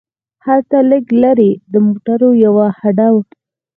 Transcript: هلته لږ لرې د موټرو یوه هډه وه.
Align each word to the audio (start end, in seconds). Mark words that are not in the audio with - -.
هلته 0.45 0.77
لږ 0.91 1.05
لرې 1.23 1.51
د 1.71 1.73
موټرو 1.85 2.29
یوه 2.45 2.65
هډه 2.79 3.07
وه. 3.13 3.23